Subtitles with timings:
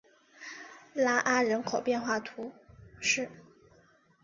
[0.95, 2.51] 拉阿人口变化图
[2.99, 3.29] 示